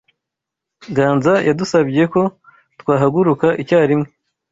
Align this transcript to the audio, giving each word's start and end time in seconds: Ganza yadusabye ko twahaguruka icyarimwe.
Ganza 0.95 1.33
yadusabye 1.47 2.03
ko 2.13 2.21
twahaguruka 2.79 3.47
icyarimwe. 3.61 4.07